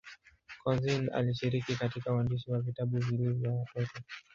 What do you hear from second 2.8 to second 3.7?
viwili vya